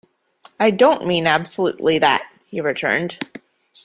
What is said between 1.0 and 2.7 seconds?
mean absolutely that," he